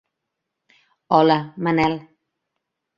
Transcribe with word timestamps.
Hola, 1.11 1.53
Manel. 1.57 1.95